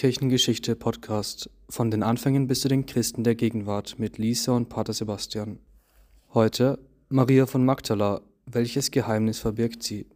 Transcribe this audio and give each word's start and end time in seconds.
Kirchengeschichte 0.00 0.76
Podcast 0.76 1.50
von 1.68 1.90
den 1.90 2.02
Anfängen 2.02 2.46
bis 2.46 2.62
zu 2.62 2.68
den 2.68 2.86
Christen 2.86 3.22
der 3.22 3.34
Gegenwart 3.34 3.98
mit 3.98 4.16
Lisa 4.16 4.52
und 4.52 4.70
Pater 4.70 4.94
Sebastian. 4.94 5.58
Heute 6.32 6.78
Maria 7.10 7.44
von 7.44 7.66
Magdala. 7.66 8.22
Welches 8.46 8.90
Geheimnis 8.90 9.40
verbirgt 9.40 9.82
sie? 9.82 10.06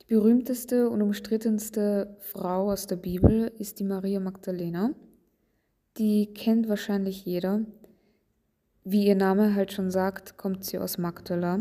Die 0.00 0.06
berühmteste 0.08 0.88
und 0.88 1.02
umstrittenste 1.02 2.16
Frau 2.20 2.72
aus 2.72 2.86
der 2.86 2.96
Bibel 2.96 3.52
ist 3.58 3.78
die 3.78 3.84
Maria 3.84 4.20
Magdalena. 4.20 4.94
Die 5.98 6.32
kennt 6.32 6.66
wahrscheinlich 6.70 7.26
jeder. 7.26 7.60
Wie 8.88 9.08
ihr 9.08 9.16
Name 9.16 9.56
halt 9.56 9.72
schon 9.72 9.90
sagt, 9.90 10.36
kommt 10.36 10.64
sie 10.64 10.78
aus 10.78 10.96
Magdala. 10.96 11.58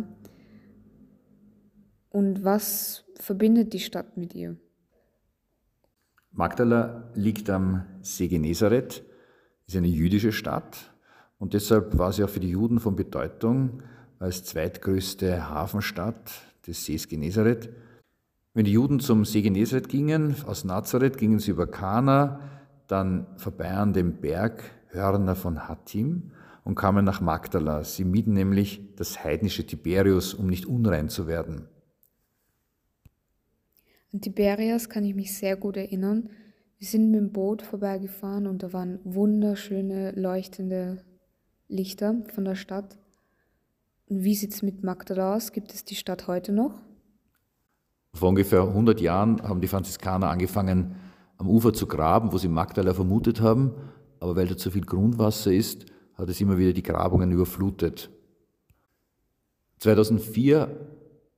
Und 2.12 2.44
was 2.44 3.04
verbindet 3.20 3.74
die 3.74 3.80
Stadt 3.80 4.16
mit 4.16 4.36
ihr? 4.36 4.58
Magdala 6.30 7.10
liegt 7.16 7.50
am 7.50 7.84
See 8.04 8.28
Genezareth, 8.28 9.04
ist 9.66 9.76
eine 9.76 9.88
jüdische 9.88 10.32
Stadt 10.32 10.94
und 11.40 11.56
deshalb 11.56 11.98
war 11.98 12.14
sie 12.14 12.24
auch 12.24 12.30
für 12.30 12.40
die 12.40 12.52
Juden 12.52 12.80
von 12.80 12.96
Bedeutung 12.96 13.82
als 14.20 14.44
zweitgrößte 14.44 15.50
Hafenstadt 15.50 16.32
des 16.68 16.86
Sees 16.86 17.08
Genezareth. 17.08 17.72
Wenn 18.54 18.66
die 18.66 18.74
Juden 18.74 19.00
zum 19.00 19.26
See 19.26 19.42
Genezareth 19.42 19.90
gingen, 19.90 20.36
aus 20.46 20.64
Nazareth 20.64 21.18
gingen 21.18 21.40
sie 21.40 21.50
über 21.50 21.66
Kana, 21.66 22.40
dann 22.86 23.26
vorbei 23.38 23.72
an 23.72 23.94
dem 23.94 24.18
Berg 24.18 24.64
Hörner 24.90 25.36
von 25.36 25.68
Hattim 25.68 26.32
und 26.66 26.76
kamen 26.76 27.06
nach 27.06 27.22
Magdala. 27.22 27.84
Sie 27.84 28.04
mieden 28.04 28.34
nämlich 28.34 28.82
das 28.98 29.24
heidnische 29.24 29.66
Tiberius, 29.66 30.34
um 30.34 30.48
nicht 30.48 30.66
unrein 30.66 31.08
zu 31.08 31.28
werden. 31.28 31.70
An 34.12 34.20
Tiberias 34.20 34.90
kann 34.90 35.06
ich 35.06 35.16
mich 35.16 35.38
sehr 35.38 35.56
gut 35.56 35.78
erinnern. 35.78 36.30
Wir 36.78 36.88
sind 36.88 37.12
mit 37.12 37.20
dem 37.20 37.32
Boot 37.32 37.62
vorbeigefahren 37.62 38.48
und 38.48 38.64
da 38.64 38.74
waren 38.74 39.00
wunderschöne 39.04 40.12
leuchtende 40.12 41.04
Lichter 41.68 42.24
von 42.34 42.44
der 42.46 42.56
Stadt. 42.56 42.98
Und 44.10 44.24
wie 44.24 44.36
sieht 44.36 44.54
es 44.54 44.64
mit 44.64 44.84
Magdala 44.84 45.36
aus? 45.36 45.52
Gibt 45.52 45.74
es 45.74 45.86
die 45.86 45.96
Stadt 45.96 46.28
heute 46.28 46.52
noch? 46.52 46.82
Vor 48.14 48.30
ungefähr 48.30 48.64
100 48.64 49.02
Jahren 49.02 49.42
haben 49.44 49.62
die 49.62 49.68
Franziskaner 49.68 50.30
angefangen, 50.30 50.96
am 51.38 51.48
Ufer 51.48 51.74
zu 51.74 51.86
graben, 51.86 52.32
wo 52.32 52.38
sie 52.38 52.48
Magdala 52.48 52.94
vermutet 52.94 53.42
haben, 53.42 53.74
aber 54.20 54.36
weil 54.36 54.48
da 54.48 54.58
zu 54.58 54.72
viel 54.72 54.86
Grundwasser 54.86 55.52
ist, 55.52 55.86
hat 56.16 56.30
es 56.30 56.42
immer 56.42 56.58
wieder 56.58 56.74
die 56.74 56.84
Grabungen 56.84 57.32
überflutet. 57.32 58.10
2004 59.80 60.70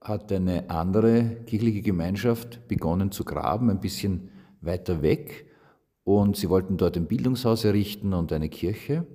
hat 0.02 0.31
eine 0.31 0.70
andere 0.70 1.38
kirchliche 1.45 1.81
Gemeinschaft 1.81 2.67
begonnen 2.67 3.11
zu 3.11 3.23
graben, 3.23 3.70
ein 3.70 3.81
bisschen 3.81 4.30
weiter 4.61 5.02
weg. 5.02 5.45
Und 6.03 6.38
sie 6.38 6.50
wollten 6.50 6.78
dort 6.78 6.95
ein 6.95 7.08
Bildungshaus 7.08 7.66
errichten 7.66 8.14
und 8.14 8.31
eine 8.31 8.48
Kirche, 8.48 9.05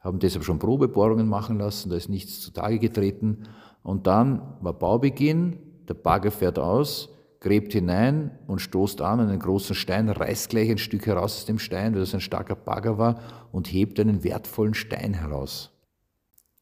haben 0.00 0.18
deshalb 0.18 0.44
schon 0.44 0.58
Probebohrungen 0.58 1.28
machen 1.28 1.58
lassen, 1.58 1.90
da 1.90 1.96
ist 1.96 2.08
nichts 2.08 2.40
zutage 2.40 2.78
getreten. 2.78 3.44
Und 3.82 4.06
dann 4.06 4.56
war 4.60 4.72
Baubeginn, 4.72 5.58
der 5.88 5.94
Bagger 5.94 6.30
fährt 6.30 6.58
aus, 6.58 7.10
gräbt 7.40 7.72
hinein 7.72 8.38
und 8.46 8.60
stoßt 8.60 9.00
an 9.00 9.20
einen 9.20 9.38
großen 9.38 9.74
Stein, 9.74 10.08
reißt 10.08 10.50
gleich 10.50 10.70
ein 10.70 10.78
Stück 10.78 11.06
heraus 11.06 11.38
aus 11.38 11.46
dem 11.46 11.58
Stein, 11.58 11.94
weil 11.94 12.00
das 12.00 12.14
ein 12.14 12.20
starker 12.20 12.54
Bagger 12.54 12.98
war, 12.98 13.20
und 13.50 13.72
hebt 13.72 13.98
einen 13.98 14.22
wertvollen 14.22 14.74
Stein 14.74 15.14
heraus. 15.14 15.70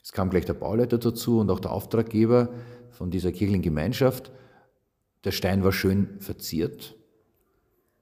Es 0.02 0.12
kam 0.12 0.30
gleich 0.30 0.44
der 0.44 0.54
Bauleiter 0.54 0.98
dazu 0.98 1.40
und 1.40 1.50
auch 1.50 1.60
der 1.60 1.72
Auftraggeber 1.72 2.50
von 2.90 3.10
dieser 3.10 3.32
kirchlichen 3.32 3.62
Gemeinschaft. 3.62 4.30
Der 5.24 5.32
Stein 5.32 5.64
war 5.64 5.72
schön 5.72 6.20
verziert. 6.20 6.96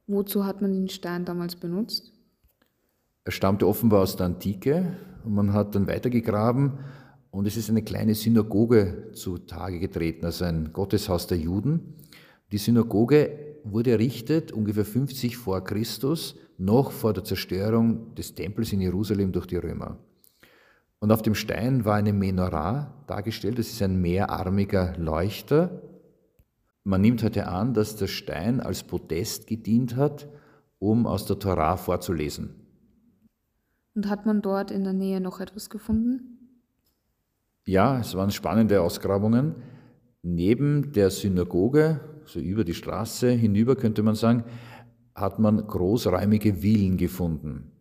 Wozu 0.07 0.45
hat 0.45 0.63
man 0.63 0.73
den 0.73 0.89
Stein 0.89 1.25
damals 1.25 1.57
benutzt? 1.57 2.13
Er 3.25 3.33
stammte 3.33 3.67
offenbar 3.67 4.03
aus 4.03 4.17
der 4.17 4.27
Antike 4.27 4.97
und 5.25 5.35
man 5.35 5.53
hat 5.53 5.75
dann 5.75 5.89
weitergegraben 5.89 6.79
und 7.33 7.47
es 7.47 7.57
ist 7.57 7.71
eine 7.71 7.83
kleine 7.83 8.15
Synagoge 8.15 9.11
zutage 9.15 9.81
getreten, 9.81 10.25
also 10.25 10.45
ein 10.45 10.73
Gotteshaus 10.73 11.27
der 11.27 11.39
Juden. 11.39 11.95
Die 12.53 12.59
Synagoge 12.59 13.57
wurde 13.65 13.91
errichtet 13.91 14.53
ungefähr 14.53 14.85
50 14.85 15.37
vor 15.37 15.65
Christus, 15.65 16.37
noch 16.59 16.93
vor 16.93 17.13
der 17.13 17.25
Zerstörung 17.25 18.15
des 18.15 18.35
Tempels 18.35 18.73
in 18.73 18.81
Jerusalem 18.81 19.33
durch 19.33 19.47
die 19.47 19.57
Römer. 19.57 19.99
Und 21.01 21.13
auf 21.13 21.23
dem 21.23 21.35
Stein 21.35 21.85
war 21.85 21.97
eine 21.97 22.13
Menorah 22.13 23.05
dargestellt, 23.07 23.59
das 23.59 23.69
ist 23.69 23.83
ein 23.83 24.01
mehrarmiger 24.01 24.97
Leuchter. 24.97 25.83
Man 26.85 27.01
nimmt 27.01 27.23
heute 27.23 27.49
an, 27.49 27.75
dass 27.75 27.97
der 27.97 28.07
Stein 28.07 28.61
als 28.61 28.85
Podest 28.85 29.47
gedient 29.47 29.97
hat, 29.97 30.29
um 30.79 31.07
aus 31.07 31.27
der 31.27 31.39
Torah 31.39 31.77
vorzulesen. 31.77 32.55
Und 33.95 34.09
hat 34.09 34.25
man 34.25 34.41
dort 34.41 34.71
in 34.71 34.85
der 34.85 34.93
Nähe 34.93 35.21
noch 35.21 35.41
etwas 35.41 35.69
gefunden? 35.69 36.61
Ja, 37.67 37.99
es 37.99 38.15
waren 38.15 38.31
spannende 38.31 38.81
Ausgrabungen. 38.81 39.57
Neben 40.23 40.93
der 40.93 41.11
Synagoge 41.11 42.01
so 42.27 42.41
über 42.41 42.65
die 42.65 42.75
Straße 42.75 43.31
hinüber 43.31 43.77
könnte 43.77 44.03
man 44.03 44.15
sagen, 44.15 44.45
hat 45.15 45.39
man 45.39 45.67
großräumige 45.67 46.55
Villen 46.57 46.97
gefunden. 46.97 47.73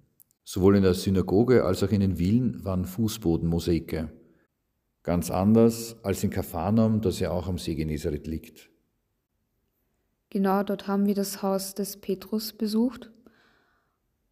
Sowohl 0.44 0.78
in 0.78 0.84
der 0.84 0.94
Synagoge 0.94 1.66
als 1.66 1.84
auch 1.84 1.92
in 1.92 2.02
den 2.02 2.18
Villen 2.18 2.64
waren 2.64 2.86
Fußbodenmosaike. 2.86 4.12
Ganz 5.04 5.30
anders 5.30 5.98
als 6.04 6.24
in 6.24 6.30
Kapharnaum, 6.30 7.02
das 7.02 7.20
ja 7.20 7.32
auch 7.32 7.48
am 7.48 7.58
See 7.58 7.76
Genezareth 7.76 8.28
liegt. 8.28 8.70
Genau, 10.30 10.64
dort 10.64 10.88
haben 10.88 11.06
wir 11.06 11.16
das 11.16 11.42
Haus 11.42 11.76
des 11.76 11.98
Petrus 11.98 12.54
besucht. 12.54 13.12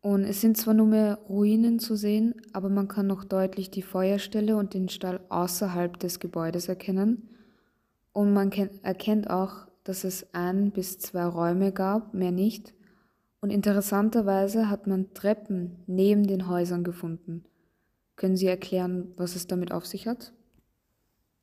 Und 0.02 0.26
es 0.26 0.42
sind 0.42 0.58
zwar 0.58 0.74
nur 0.74 0.88
mehr 0.88 1.20
Ruinen 1.30 1.80
zu 1.80 1.96
sehen, 1.96 2.36
aber 2.52 2.70
man 2.70 2.90
kann 2.90 3.08
noch 3.08 3.24
deutlich 3.24 3.72
die 3.72 3.82
Feuerstelle 3.82 4.58
und 4.58 4.74
den 4.74 4.90
Stall 4.90 5.22
außerhalb 5.30 5.98
des 5.98 6.20
Gebäudes 6.20 6.68
erkennen. 6.68 7.30
Und 8.12 8.34
man 8.34 8.52
erkennt 8.52 9.30
auch 9.30 9.68
dass 9.84 10.04
es 10.04 10.34
ein 10.34 10.72
bis 10.72 11.00
zwei 11.00 11.26
Räume 11.26 11.72
gab, 11.72 12.14
mehr 12.14 12.32
nicht, 12.32 12.74
und 13.42 13.50
interessanterweise 13.50 14.70
hat 14.70 14.88
man 14.88 15.14
Treppen 15.14 15.84
neben 15.86 16.26
den 16.26 16.48
Häusern 16.48 16.86
gefunden. 16.86 17.44
Können 18.16 18.38
Sie 18.38 18.48
erklären, 18.48 19.12
was 19.18 19.36
es 19.36 19.48
damit 19.48 19.74
auf 19.74 19.86
sich 19.86 20.08
hat? 20.08 20.32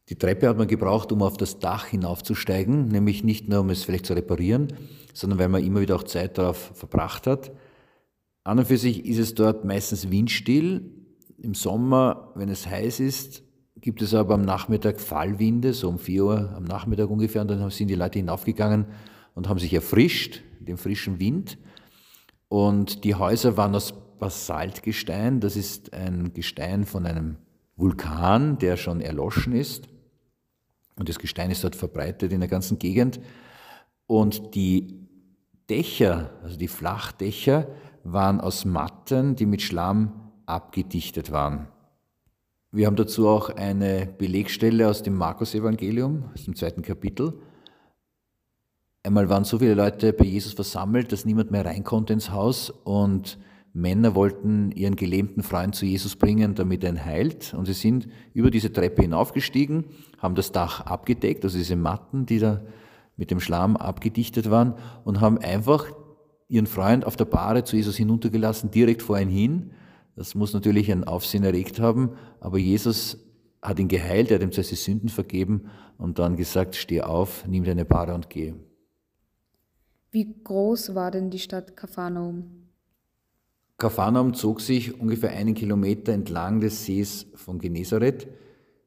Die 0.08 0.16
Treppe 0.16 0.48
hat 0.48 0.56
man 0.56 0.66
gebraucht, 0.66 1.12
um 1.12 1.22
auf 1.22 1.36
das 1.36 1.58
Dach 1.58 1.86
hinaufzusteigen, 1.86 2.88
nämlich 2.88 3.22
nicht 3.22 3.48
nur, 3.48 3.60
um 3.60 3.70
es 3.70 3.84
vielleicht 3.84 4.06
zu 4.06 4.14
reparieren, 4.14 4.68
sondern 5.12 5.38
weil 5.38 5.48
man 5.48 5.62
immer 5.62 5.80
wieder 5.80 5.94
auch 5.94 6.04
Zeit 6.04 6.38
darauf 6.38 6.72
verbracht 6.74 7.26
hat. 7.26 7.52
An 8.44 8.58
und 8.58 8.64
für 8.64 8.78
sich 8.78 9.04
ist 9.04 9.18
es 9.18 9.34
dort 9.34 9.64
meistens 9.64 10.10
windstill. 10.10 10.90
Im 11.36 11.54
Sommer, 11.54 12.32
wenn 12.34 12.48
es 12.48 12.66
heiß 12.66 13.00
ist, 13.00 13.42
gibt 13.80 14.02
es 14.02 14.14
aber 14.14 14.34
am 14.34 14.42
Nachmittag 14.42 15.00
Fallwinde, 15.00 15.72
so 15.72 15.88
um 15.88 15.98
4 15.98 16.24
Uhr 16.24 16.52
am 16.54 16.64
Nachmittag 16.64 17.08
ungefähr, 17.10 17.42
und 17.42 17.48
dann 17.48 17.70
sind 17.70 17.88
die 17.88 17.94
Leute 17.94 18.18
hinaufgegangen 18.18 18.86
und 19.34 19.48
haben 19.48 19.58
sich 19.58 19.72
erfrischt, 19.72 20.42
dem 20.60 20.76
frischen 20.76 21.18
Wind. 21.18 21.58
Und 22.48 23.04
die 23.04 23.14
Häuser 23.14 23.56
waren 23.56 23.74
aus 23.74 23.94
Basaltgestein, 24.18 25.40
das 25.40 25.56
ist 25.56 25.94
ein 25.94 26.32
Gestein 26.34 26.84
von 26.84 27.06
einem 27.06 27.36
Vulkan, 27.76 28.58
der 28.58 28.76
schon 28.76 29.00
erloschen 29.00 29.54
ist. 29.54 29.88
Und 30.96 31.08
das 31.08 31.18
Gestein 31.18 31.50
ist 31.50 31.64
dort 31.64 31.76
verbreitet 31.76 32.30
in 32.32 32.40
der 32.40 32.48
ganzen 32.48 32.78
Gegend. 32.78 33.20
Und 34.06 34.54
die 34.54 35.08
Dächer, 35.70 36.30
also 36.42 36.58
die 36.58 36.68
Flachdächer, 36.68 37.68
waren 38.04 38.40
aus 38.40 38.64
Matten, 38.66 39.36
die 39.36 39.46
mit 39.46 39.62
Schlamm 39.62 40.30
abgedichtet 40.44 41.30
waren. 41.30 41.68
Wir 42.72 42.86
haben 42.86 42.94
dazu 42.94 43.26
auch 43.26 43.50
eine 43.50 44.06
Belegstelle 44.06 44.88
aus 44.88 45.02
dem 45.02 45.16
Markus-Evangelium, 45.16 46.30
aus 46.32 46.44
dem 46.44 46.54
zweiten 46.54 46.82
Kapitel. 46.82 47.32
Einmal 49.02 49.28
waren 49.28 49.42
so 49.42 49.58
viele 49.58 49.74
Leute 49.74 50.12
bei 50.12 50.24
Jesus 50.24 50.52
versammelt, 50.52 51.10
dass 51.10 51.24
niemand 51.24 51.50
mehr 51.50 51.64
rein 51.64 51.82
konnte 51.82 52.12
ins 52.12 52.30
Haus 52.30 52.70
und 52.70 53.40
Männer 53.72 54.14
wollten 54.14 54.70
ihren 54.70 54.94
gelähmten 54.94 55.42
Freund 55.42 55.74
zu 55.74 55.84
Jesus 55.84 56.14
bringen, 56.14 56.54
damit 56.54 56.84
er 56.84 56.90
ihn 56.90 57.04
heilt. 57.04 57.54
Und 57.54 57.66
sie 57.66 57.72
sind 57.72 58.06
über 58.34 58.52
diese 58.52 58.72
Treppe 58.72 59.02
hinaufgestiegen, 59.02 59.86
haben 60.18 60.36
das 60.36 60.52
Dach 60.52 60.82
abgedeckt, 60.82 61.42
also 61.44 61.58
diese 61.58 61.74
Matten, 61.74 62.24
die 62.24 62.38
da 62.38 62.62
mit 63.16 63.32
dem 63.32 63.40
Schlamm 63.40 63.76
abgedichtet 63.76 64.48
waren, 64.48 64.74
und 65.02 65.20
haben 65.20 65.38
einfach 65.38 65.86
ihren 66.46 66.68
Freund 66.68 67.04
auf 67.04 67.16
der 67.16 67.24
Bahre 67.24 67.64
zu 67.64 67.74
Jesus 67.74 67.96
hinuntergelassen, 67.96 68.70
direkt 68.70 69.02
vor 69.02 69.18
ihn 69.18 69.28
hin. 69.28 69.70
Das 70.20 70.34
muss 70.34 70.52
natürlich 70.52 70.92
ein 70.92 71.04
Aufsehen 71.04 71.44
erregt 71.44 71.80
haben, 71.80 72.10
aber 72.40 72.58
Jesus 72.58 73.16
hat 73.62 73.78
ihn 73.78 73.88
geheilt, 73.88 74.30
er 74.30 74.34
hat 74.34 74.42
ihm 74.42 74.52
zuerst 74.52 74.70
die 74.70 74.74
Sünden 74.74 75.08
vergeben 75.08 75.70
und 75.96 76.18
dann 76.18 76.36
gesagt, 76.36 76.76
steh 76.76 77.00
auf, 77.00 77.46
nimm 77.48 77.64
deine 77.64 77.86
Bahre 77.86 78.12
und 78.12 78.28
geh. 78.28 78.52
Wie 80.10 80.34
groß 80.44 80.94
war 80.94 81.10
denn 81.10 81.30
die 81.30 81.38
Stadt 81.38 81.74
Kapharnaum? 81.74 82.68
Kapharnaum 83.78 84.34
zog 84.34 84.60
sich 84.60 85.00
ungefähr 85.00 85.30
einen 85.30 85.54
Kilometer 85.54 86.12
entlang 86.12 86.60
des 86.60 86.84
Sees 86.84 87.24
von 87.34 87.58
Genezareth. 87.58 88.28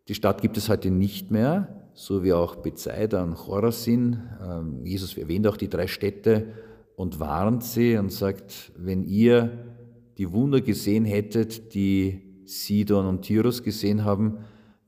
Die 0.10 0.14
Stadt 0.14 0.40
gibt 0.40 0.58
es 0.58 0.70
heute 0.70 0.92
nicht 0.92 1.32
mehr, 1.32 1.90
so 1.96 2.24
wie 2.24 2.34
auch 2.34 2.58
Bethsaida 2.58 3.24
und 3.24 3.34
Chorazin. 3.34 4.22
Ähm, 4.40 4.86
Jesus 4.86 5.18
erwähnt 5.18 5.48
auch 5.48 5.58
die 5.58 5.70
drei 5.70 5.88
Städte 5.88 6.54
und 6.96 7.20
warnt 7.20 7.64
sie 7.64 7.98
und 7.98 8.12
sagt, 8.12 8.72
wenn 8.78 9.04
ihr 9.04 9.73
die 10.18 10.32
Wunder 10.32 10.62
gesehen 10.62 11.06
hättet, 11.06 11.74
die 11.74 12.22
Sidon 12.46 13.06
und 13.06 13.24
Tyrus 13.24 13.64
gesehen 13.64 14.04
haben, 14.04 14.40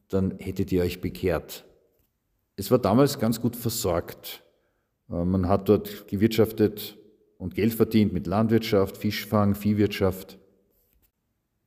dann 0.10 0.38
hättet 0.40 0.72
ihr 0.72 0.84
euch 0.84 1.02
bekehrt. 1.02 1.66
Es 2.56 2.72
war 2.72 2.78
damals 2.78 3.20
ganz 3.20 3.42
gut 3.42 3.56
versorgt. 3.56 4.44
Äh, 5.10 5.26
man 5.26 5.48
hat 5.48 5.70
dort 5.70 6.08
gewirtschaftet 6.08 6.98
und 7.38 7.56
Geld 7.56 7.74
verdient 7.74 8.14
mit 8.14 8.28
Landwirtschaft, 8.28 8.98
Fischfang, 8.98 9.56
Viehwirtschaft. 9.56 10.38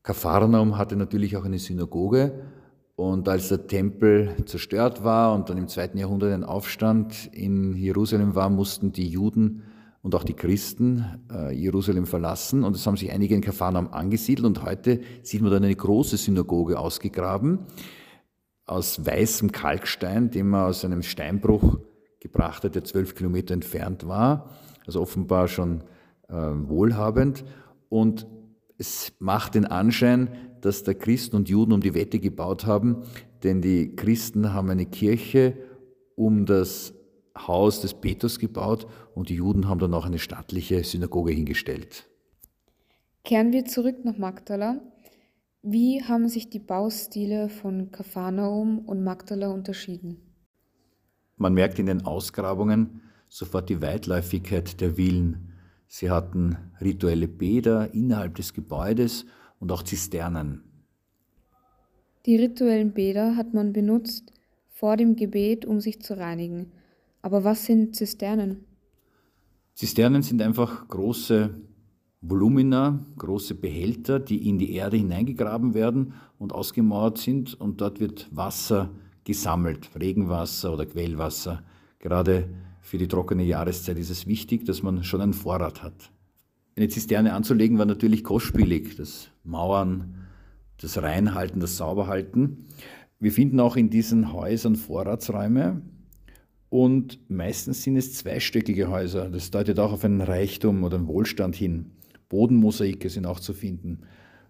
Kapharnaum 0.03 0.79
hatte 0.79 0.97
natürlich 0.97 1.37
auch 1.37 1.45
eine 1.45 1.59
Synagoge 1.59 2.43
und 2.97 3.29
als 3.29 3.49
der 3.49 3.67
Tempel 3.67 4.35
zerstört 4.47 5.05
war 5.05 5.35
und 5.35 5.51
dann 5.51 5.59
im 5.59 5.69
zweiten 5.69 5.99
Jahrhundert 5.99 6.33
ein 6.33 6.45
Aufstand 6.45 7.29
in 7.33 7.77
Jerusalem 7.77 8.35
war, 8.35 8.49
mussten 8.49 8.93
die 8.93 9.09
Juden 9.09 9.65
und 10.09 10.15
auch 10.15 10.25
die 10.25 10.33
Christen 10.33 11.05
äh, 11.31 11.55
Jerusalem 11.55 12.07
verlassen. 12.07 12.65
Und 12.65 12.75
es 12.75 12.87
haben 12.87 12.97
sich 12.97 13.13
einige 13.13 13.35
in 13.35 13.43
Kapharnaum 13.43 13.93
angesiedelt. 13.93 14.47
Und 14.47 14.65
heute 14.65 15.03
sieht 15.23 15.43
man 15.43 15.51
dann 15.51 15.65
eine 15.65 15.77
große 15.77 16.17
Synagoge 16.17 16.79
ausgegraben 16.79 17.59
aus 18.65 19.05
weißem 19.05 19.53
Kalkstein, 19.53 20.31
den 20.31 20.49
man 20.49 20.65
aus 20.65 20.83
einem 20.83 21.03
Steinbruch 21.03 21.81
gebracht 22.21 22.65
hat, 22.65 22.75
der 22.75 22.85
zwölf 22.85 23.17
Kilometer 23.17 23.53
entfernt 23.53 24.09
war, 24.09 24.49
also 24.87 25.03
offenbar 25.03 25.47
schon 25.47 25.83
äh, 26.29 26.33
wohlhabend. 26.33 27.45
Und 27.91 28.27
es 28.79 29.13
macht 29.19 29.57
den 29.57 29.67
Anschein, 29.67 30.31
dass 30.63 30.85
da 30.85 30.95
Christen 30.95 31.37
und 31.37 31.51
Juden 31.51 31.73
um 31.73 31.83
die 31.83 31.93
Wette 31.93 32.19
gebaut 32.19 32.65
haben, 32.65 33.03
denn 33.43 33.61
die 33.61 33.95
Christen 33.95 34.55
haben 34.55 34.71
eine 34.71 34.87
Kirche 34.87 35.53
um 36.15 36.47
das 36.47 36.95
Haus 37.47 37.81
des 37.81 37.95
Petrus 37.95 38.39
gebaut 38.39 38.87
und 39.15 39.29
die 39.29 39.37
Juden 39.37 39.69
haben 39.69 39.79
dann 39.79 39.95
auch 39.95 40.07
eine 40.07 40.19
stattliche 40.19 40.83
Synagoge 40.83 41.33
hingestellt. 41.33 42.09
Kehren 43.25 43.53
wir 43.53 43.65
zurück 43.65 44.05
nach 44.05 44.17
Magdala. 44.17 44.81
Wie 45.63 46.03
haben 46.03 46.29
sich 46.29 46.51
die 46.51 46.61
Baustile 46.61 47.49
von 47.49 47.91
Kapharnaum 47.91 48.79
und 48.81 49.05
Magdala 49.05 49.49
unterschieden? 49.49 50.17
Man 51.37 51.55
merkt 51.55 51.79
in 51.79 51.87
den 51.87 52.07
Ausgrabungen 52.07 53.03
sofort 53.29 53.69
die 53.69 53.83
Weitläufigkeit 53.83 54.81
der 54.81 54.97
Villen. 54.97 55.53
Sie 55.87 56.11
hatten 56.11 56.57
rituelle 56.81 57.29
Bäder 57.29 57.93
innerhalb 57.95 58.35
des 58.37 58.55
Gebäudes 58.55 59.27
und 59.61 59.71
auch 59.73 59.83
Zisternen. 59.83 60.63
Die 62.27 62.37
rituellen 62.37 62.93
Bäder 62.93 63.37
hat 63.37 63.55
man 63.55 63.73
benutzt 63.73 64.33
vor 64.71 64.97
dem 64.97 65.17
Gebet, 65.17 65.65
um 65.65 65.81
sich 65.81 66.01
zu 66.03 66.17
reinigen. 66.19 66.73
Aber 67.23 67.45
was 67.45 67.65
sind 67.65 67.97
Zisternen? 67.97 68.65
Zisternen 69.75 70.23
sind 70.23 70.43
einfach 70.43 70.89
große 70.89 71.51
Volumina, 72.21 73.07
große 73.17 73.55
Behälter, 73.55 74.19
die 74.19 74.49
in 74.49 74.59
die 74.59 74.73
Erde 74.75 74.97
hineingegraben 74.97 75.75
werden 75.75 76.15
und 76.39 76.53
ausgemauert 76.53 77.19
sind 77.19 77.55
und 77.61 77.81
dort 77.81 78.01
wird 78.01 78.29
Wasser 78.33 78.91
gesammelt, 79.23 79.91
Regenwasser 79.99 80.73
oder 80.73 80.87
Quellwasser. 80.87 81.63
Gerade 82.01 82.49
für 82.81 82.99
die 82.99 83.07
trockene 83.07 83.45
Jahreszeit 83.45 83.99
ist 83.99 84.11
es 84.11 84.27
wichtig, 84.27 84.65
dass 84.65 84.83
man 84.83 85.05
schon 85.05 85.21
einen 85.21 85.33
Vorrat 85.33 85.83
hat. 85.83 86.11
Eine 86.77 86.89
Zisterne 86.89 87.35
anzulegen 87.35 87.79
war 87.79 87.87
natürlich 87.87 88.25
kostspielig, 88.25 88.97
das 88.97 89.29
Mauern, 89.45 90.27
das 90.81 91.01
Reinhalten, 91.01 91.61
das 91.61 91.77
Sauberhalten. 91.77 92.67
Wir 93.21 93.33
finden 93.33 93.61
auch 93.61 93.77
in 93.77 93.91
diesen 93.91 94.33
Häusern 94.33 94.77
Vorratsräume 94.77 95.83
und 96.71 97.19
meistens 97.31 97.83
sind 97.83 97.97
es 97.97 98.15
zweistöckige 98.15 98.91
Häuser. 98.91 99.31
Das 99.31 99.51
deutet 99.51 99.79
auch 99.79 99.93
auf 99.93 100.05
einen 100.05 100.21
Reichtum 100.21 100.85
oder 100.85 100.99
einen 100.99 101.09
Wohlstand 101.09 101.57
hin. 101.57 101.93
Bodenmosaike 102.29 103.09
sind 103.09 103.27
auch 103.27 103.41
zu 103.41 103.55
finden. 103.55 104.03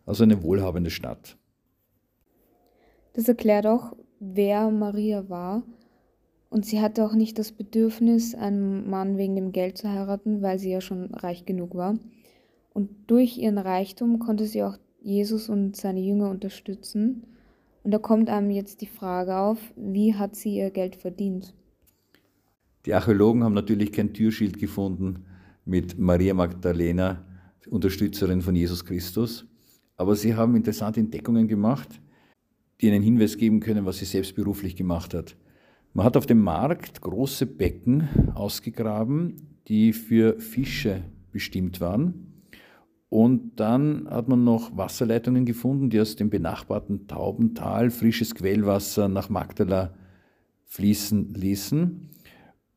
Also 0.05 0.25
eine 0.25 0.43
wohlhabende 0.43 0.91
Stadt. 0.91 1.37
Das 3.13 3.29
erklärt 3.29 3.67
auch, 3.67 3.95
wer 4.21 4.71
Maria 4.71 5.29
war. 5.29 5.63
Und 6.51 6.65
sie 6.65 6.81
hatte 6.81 7.05
auch 7.05 7.15
nicht 7.15 7.39
das 7.39 7.53
Bedürfnis, 7.53 8.35
einen 8.35 8.89
Mann 8.89 9.19
wegen 9.19 9.37
dem 9.37 9.53
Geld 9.53 9.77
zu 9.77 9.89
heiraten, 9.91 10.41
weil 10.41 10.59
sie 10.59 10.71
ja 10.71 10.81
schon 10.81 11.15
reich 11.15 11.45
genug 11.45 11.75
war. 11.75 11.99
Und 12.73 12.91
durch 13.07 13.37
ihren 13.37 13.59
Reichtum 13.59 14.19
konnte 14.19 14.47
sie 14.47 14.63
auch 14.63 14.79
Jesus 15.01 15.49
und 15.49 15.77
seine 15.77 16.01
Jünger 16.01 16.31
unterstützen. 16.31 17.27
Und 17.85 17.93
da 17.93 17.99
kommt 17.99 18.31
einem 18.31 18.51
jetzt 18.51 18.81
die 18.81 18.87
Frage 18.87 19.37
auf, 19.37 19.59
wie 19.77 20.15
hat 20.15 20.37
sie 20.37 20.57
ihr 20.57 20.71
Geld 20.71 20.97
verdient? 20.97 21.55
Die 22.89 22.95
Archäologen 22.95 23.45
haben 23.45 23.53
natürlich 23.53 23.93
kein 23.93 24.15
Türschild 24.15 24.59
gefunden 24.59 25.27
mit 25.67 25.99
Maria 25.99 26.33
Magdalena 26.33 27.23
Unterstützerin 27.69 28.41
von 28.41 28.57
Jesus 28.57 28.83
Christus. 28.83 29.47
Aber 29.99 30.17
sie 30.17 30.35
haben 30.35 30.57
interessante 30.57 30.99
Entdeckungen 30.99 31.49
gemacht, 31.49 32.01
die 32.81 32.91
einen 32.91 33.03
Hinweis 33.03 33.37
geben 33.37 33.61
können, 33.61 33.85
was 33.85 33.99
sie 33.99 34.07
selbst 34.07 34.35
beruflich 34.35 34.75
gemacht 34.75 35.13
hat. 35.13 35.37
Man 35.93 36.07
hat 36.07 36.17
auf 36.17 36.25
dem 36.25 36.41
Markt 36.41 37.03
große 37.03 37.45
Becken 37.45 38.09
ausgegraben, 38.35 39.37
die 39.67 39.93
für 39.93 40.41
Fische 40.41 41.03
bestimmt 41.31 41.83
waren. 41.83 42.43
Und 43.11 43.61
dann 43.61 44.09
hat 44.09 44.29
man 44.29 44.45
noch 44.45 44.75
Wasserleitungen 44.79 45.45
gefunden, 45.45 45.91
die 45.91 46.01
aus 46.01 46.17
dem 46.17 46.31
benachbarten 46.31 47.07
Taubental 47.07 47.91
frisches 47.91 48.35
Quellwasser 48.35 49.09
nach 49.09 49.29
Magdala 49.29 49.93
fließen 50.65 51.35
ließen. 51.35 52.09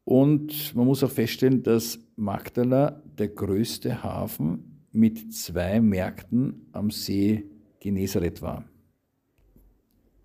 Und 0.04 0.76
man 0.76 0.86
muss 0.86 1.04
auch 1.04 1.12
feststellen, 1.12 1.64
dass 1.64 2.00
Magdala 2.16 3.02
der 3.18 3.30
größte 3.30 4.04
Hafen 4.04 4.86
mit 4.92 5.34
zwei 5.34 5.80
Märkten 5.80 6.68
am 6.72 6.92
See 6.92 7.46
Genezareth 7.80 8.42
war. 8.42 8.66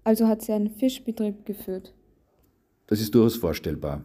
Also 0.04 0.28
hat 0.28 0.42
sie 0.42 0.52
einen 0.52 0.70
Fischbetrieb 0.70 1.44
geführt. 1.44 1.94
Das 2.86 3.00
ist 3.00 3.14
durchaus 3.14 3.36
vorstellbar. 3.36 4.04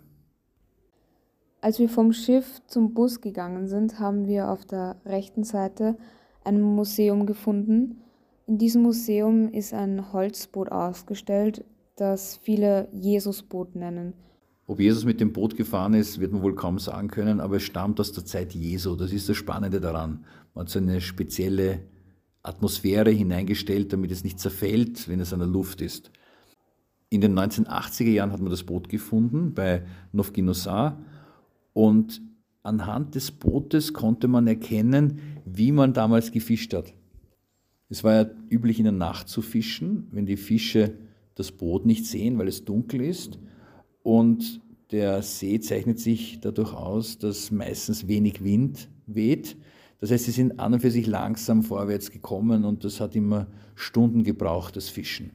Als 1.61 1.77
wir 1.77 1.89
vom 1.89 2.11
Schiff 2.11 2.59
zum 2.65 2.93
Bus 2.95 3.21
gegangen 3.21 3.67
sind, 3.67 3.99
haben 3.99 4.27
wir 4.27 4.49
auf 4.49 4.65
der 4.65 4.95
rechten 5.05 5.43
Seite 5.43 5.95
ein 6.43 6.59
Museum 6.59 7.27
gefunden. 7.27 8.01
In 8.47 8.57
diesem 8.57 8.81
Museum 8.81 9.53
ist 9.53 9.73
ein 9.73 10.11
Holzboot 10.11 10.71
ausgestellt, 10.71 11.63
das 11.95 12.37
viele 12.37 12.87
Jesusboot 12.91 13.75
nennen. 13.75 14.13
Ob 14.67 14.79
Jesus 14.79 15.05
mit 15.05 15.19
dem 15.19 15.33
Boot 15.33 15.57
gefahren 15.57 15.93
ist, 15.93 16.19
wird 16.19 16.31
man 16.31 16.41
wohl 16.41 16.55
kaum 16.55 16.79
sagen 16.79 17.09
können, 17.09 17.39
aber 17.39 17.57
es 17.57 17.63
stammt 17.63 17.99
aus 17.99 18.11
der 18.11 18.25
Zeit 18.25 18.53
Jesu. 18.53 18.95
Das 18.95 19.11
ist 19.11 19.27
das 19.27 19.37
Spannende 19.37 19.81
daran. 19.81 20.25
Man 20.53 20.65
hat 20.65 20.69
so 20.69 20.79
eine 20.79 21.01
spezielle 21.01 21.81
Atmosphäre 22.43 23.11
hineingestellt, 23.11 23.91
damit 23.93 24.11
es 24.11 24.23
nicht 24.23 24.39
zerfällt, 24.39 25.07
wenn 25.07 25.19
es 25.19 25.33
an 25.33 25.39
der 25.39 25.47
Luft 25.47 25.81
ist. 25.81 26.11
In 27.09 27.21
den 27.21 27.37
1980er 27.37 28.09
Jahren 28.09 28.31
hat 28.31 28.39
man 28.39 28.49
das 28.49 28.63
Boot 28.63 28.87
gefunden 28.87 29.53
bei 29.53 29.83
Novginosar 30.13 31.03
und 31.73 32.21
anhand 32.63 33.15
des 33.15 33.31
Bootes 33.31 33.93
konnte 33.93 34.27
man 34.27 34.47
erkennen, 34.47 35.19
wie 35.45 35.71
man 35.71 35.93
damals 35.93 36.31
gefischt 36.31 36.73
hat. 36.73 36.93
Es 37.89 38.05
war 38.05 38.13
ja 38.13 38.29
üblich, 38.49 38.79
in 38.79 38.85
der 38.85 38.93
Nacht 38.93 39.27
zu 39.27 39.41
fischen, 39.41 40.07
wenn 40.11 40.25
die 40.25 40.37
Fische 40.37 40.93
das 41.35 41.51
Boot 41.51 41.85
nicht 41.85 42.05
sehen, 42.05 42.37
weil 42.37 42.47
es 42.47 42.63
dunkel 42.63 43.01
ist. 43.01 43.37
Und 44.03 44.61
der 44.91 45.21
See 45.21 45.59
zeichnet 45.59 45.99
sich 45.99 46.39
dadurch 46.41 46.73
aus, 46.73 47.17
dass 47.17 47.51
meistens 47.51 48.07
wenig 48.07 48.43
Wind 48.43 48.89
weht. 49.07 49.55
Das 49.99 50.11
heißt, 50.11 50.25
sie 50.25 50.31
sind 50.31 50.59
an 50.59 50.73
und 50.73 50.79
für 50.81 50.91
sich 50.91 51.07
langsam 51.07 51.63
vorwärts 51.63 52.11
gekommen 52.11 52.65
und 52.65 52.83
das 52.83 52.99
hat 52.99 53.15
immer 53.15 53.47
Stunden 53.75 54.23
gebraucht, 54.23 54.75
das 54.75 54.89
Fischen. 54.89 55.31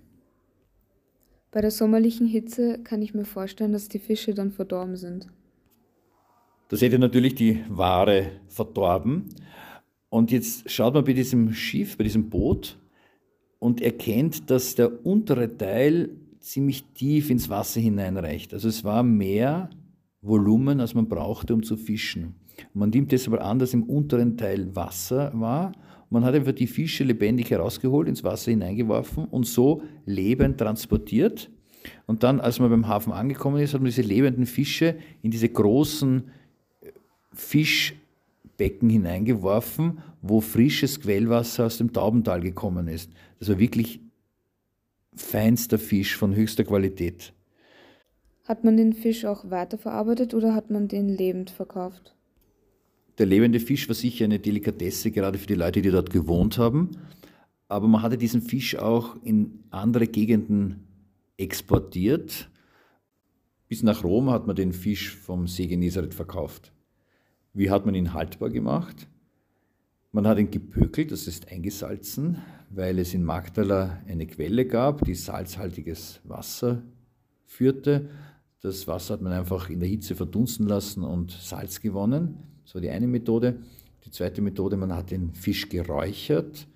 Bei 1.52 1.61
der 1.61 1.70
sommerlichen 1.70 2.26
Hitze 2.26 2.80
kann 2.82 3.00
ich 3.00 3.14
mir 3.14 3.25
vorstellen, 3.25 3.73
dass 3.73 3.88
die 3.88 4.00
Fische 4.00 4.35
dann 4.35 4.50
verdorben 4.50 4.96
sind. 4.96 5.28
Das 6.68 6.82
hätte 6.82 6.99
natürlich 6.99 7.37
die 7.37 7.64
Ware 7.68 8.32
verdorben. 8.49 9.28
Und 10.08 10.32
jetzt 10.32 10.68
schaut 10.68 10.94
man 10.94 11.04
bei 11.04 11.12
diesem 11.12 11.52
Schiff, 11.52 11.96
bei 11.96 12.04
diesem 12.04 12.28
Boot 12.28 12.78
und 13.58 13.80
erkennt, 13.80 14.50
dass 14.50 14.75
der 14.75 15.06
untere 15.06 15.56
Teil 15.56 16.11
ziemlich 16.46 16.84
tief 16.94 17.30
ins 17.30 17.48
Wasser 17.48 17.80
hineinreicht. 17.80 18.54
Also 18.54 18.68
es 18.68 18.84
war 18.84 19.02
mehr 19.02 19.68
Volumen, 20.22 20.80
als 20.80 20.94
man 20.94 21.08
brauchte, 21.08 21.52
um 21.52 21.62
zu 21.62 21.76
fischen. 21.76 22.36
Man 22.72 22.90
nimmt 22.90 23.12
es 23.12 23.26
aber 23.26 23.42
an, 23.42 23.58
dass 23.58 23.74
im 23.74 23.82
unteren 23.82 24.36
Teil 24.36 24.74
Wasser 24.74 25.32
war. 25.34 25.72
Man 26.08 26.24
hat 26.24 26.34
einfach 26.34 26.52
die 26.52 26.68
Fische 26.68 27.02
lebendig 27.02 27.50
herausgeholt, 27.50 28.08
ins 28.08 28.22
Wasser 28.22 28.52
hineingeworfen 28.52 29.24
und 29.24 29.44
so 29.44 29.82
lebend 30.04 30.58
transportiert. 30.58 31.50
Und 32.06 32.22
dann, 32.22 32.40
als 32.40 32.60
man 32.60 32.70
beim 32.70 32.86
Hafen 32.86 33.12
angekommen 33.12 33.60
ist, 33.60 33.74
hat 33.74 33.80
man 33.80 33.86
diese 33.86 34.02
lebenden 34.02 34.46
Fische 34.46 34.96
in 35.22 35.32
diese 35.32 35.48
großen 35.48 36.30
äh, 36.80 37.64
Becken 38.56 38.88
hineingeworfen, 38.88 39.98
wo 40.22 40.40
frisches 40.40 41.00
Quellwasser 41.00 41.66
aus 41.66 41.78
dem 41.78 41.92
Taubental 41.92 42.40
gekommen 42.40 42.88
ist. 42.88 43.12
Das 43.38 43.48
war 43.48 43.58
wirklich 43.58 44.00
feinster 45.16 45.78
Fisch 45.78 46.16
von 46.16 46.35
höchster 46.35 46.64
Qualität. 46.64 47.32
Hat 48.44 48.62
man 48.62 48.76
den 48.76 48.92
Fisch 48.92 49.25
auch 49.25 49.50
weiterverarbeitet 49.50 50.35
oder 50.35 50.54
hat 50.54 50.70
man 50.70 50.87
den 50.87 51.08
lebend 51.08 51.50
verkauft? 51.50 52.14
Der 53.18 53.26
lebende 53.26 53.58
Fisch 53.61 53.88
war 53.88 53.94
sicher 53.94 54.26
eine 54.26 54.38
Delikatesse, 54.38 55.11
gerade 55.11 55.38
für 55.38 55.46
die 55.46 55.54
Leute, 55.54 55.82
die 55.82 55.90
dort 55.90 56.11
gewohnt 56.11 56.58
haben. 56.58 56.90
Aber 57.66 57.88
man 57.88 58.02
hatte 58.02 58.18
diesen 58.18 58.42
Fisch 58.42 58.76
auch 58.76 59.16
in 59.25 59.64
andere 59.70 60.06
Gegenden 60.06 60.87
exportiert. 61.37 62.50
Bis 63.68 63.82
nach 63.82 64.04
Rom 64.04 64.30
hat 64.30 64.46
man 64.46 64.54
den 64.54 64.73
Fisch 64.73 65.16
vom 65.16 65.49
See 65.49 65.66
Genezareth 65.66 66.14
verkauft. 66.14 66.73
Wie 67.52 67.70
hat 67.70 67.87
man 67.87 67.94
ihn 67.94 68.12
haltbar 68.12 68.50
gemacht? 68.50 69.08
Man 70.16 70.26
hat 70.26 70.38
ihn 70.38 70.50
gepökelt, 70.50 71.12
das 71.12 71.26
ist 71.26 71.52
eingesalzen, 71.52 72.38
weil 72.70 72.99
es 72.99 73.12
in 73.12 73.23
Magdala 73.23 74.00
eine 74.08 74.26
Quelle 74.26 74.64
gab, 74.64 75.04
die 75.04 75.14
salzhaltiges 75.14 76.20
Wasser 76.25 76.80
führte. 77.44 78.08
Das 78.62 78.88
Wasser 78.88 79.12
hat 79.12 79.20
man 79.20 79.35
einfach 79.35 79.68
in 79.68 79.78
der 79.78 79.90
Hitze 79.90 80.14
verdunsten 80.14 80.66
lassen 80.66 81.04
und 81.04 81.32
Salz 81.32 81.82
gewonnen. 81.82 82.38
Das 82.64 82.75
war 82.75 82.80
die 82.80 82.88
eine 82.88 83.06
Methode. 83.06 83.58
Die 84.06 84.11
zweite 84.11 84.40
Methode, 84.40 84.78
man 84.78 84.96
hat 84.96 85.11
den 85.11 85.35
Fisch 85.35 85.68
geräuchert. 85.68 86.66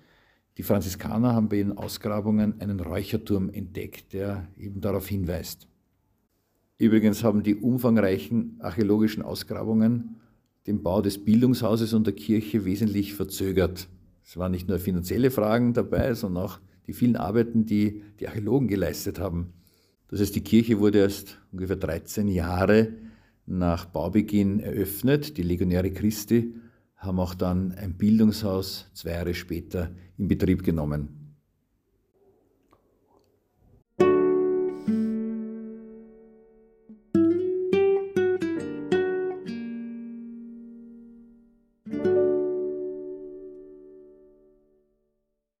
Die 0.59 0.63
Franziskaner 0.63 1.33
haben 1.33 1.49
bei 1.49 1.55
ihren 1.55 1.75
Ausgrabungen 1.75 2.61
einen 2.61 2.79
Räucherturm 2.79 3.49
entdeckt, 3.49 4.13
der 4.13 4.49
eben 4.55 4.81
darauf 4.81 5.07
hinweist. 5.07 5.67
Übrigens 6.77 7.23
haben 7.23 7.41
die 7.41 7.55
umfangreichen 7.55 8.57
archäologischen 8.59 9.23
Ausgrabungen 9.23 10.20
den 10.67 10.83
Bau 10.83 11.01
des 11.01 11.23
Bildungshauses 11.23 11.93
und 11.93 12.07
der 12.07 12.13
Kirche 12.13 12.65
wesentlich 12.65 13.13
verzögert. 13.13 13.87
Es 14.23 14.37
waren 14.37 14.51
nicht 14.51 14.67
nur 14.67 14.79
finanzielle 14.79 15.31
Fragen 15.31 15.73
dabei, 15.73 16.13
sondern 16.13 16.45
auch 16.45 16.59
die 16.87 16.93
vielen 16.93 17.15
Arbeiten, 17.15 17.65
die 17.65 18.03
die 18.19 18.27
Archäologen 18.27 18.67
geleistet 18.67 19.19
haben. 19.19 19.53
Das 20.07 20.19
heißt, 20.19 20.35
die 20.35 20.43
Kirche 20.43 20.79
wurde 20.79 20.99
erst 20.99 21.39
ungefähr 21.51 21.77
13 21.77 22.27
Jahre 22.27 22.93
nach 23.45 23.85
Baubeginn 23.85 24.59
eröffnet. 24.59 25.37
Die 25.37 25.43
Legionäre 25.43 25.91
Christi 25.91 26.55
haben 26.95 27.19
auch 27.19 27.33
dann 27.33 27.71
ein 27.71 27.97
Bildungshaus 27.97 28.89
zwei 28.93 29.11
Jahre 29.11 29.33
später 29.33 29.91
in 30.17 30.27
Betrieb 30.27 30.63
genommen. 30.63 31.20